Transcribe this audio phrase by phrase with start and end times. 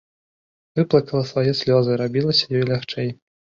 [0.79, 3.17] Выплакала свае слёзы, рабiлася ёй лягчэй.